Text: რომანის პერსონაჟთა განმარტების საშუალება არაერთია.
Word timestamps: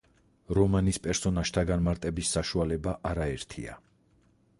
რომანის 0.57 0.97
პერსონაჟთა 1.03 1.63
განმარტების 1.71 2.31
საშუალება 2.37 2.95
არაერთია. 3.11 3.77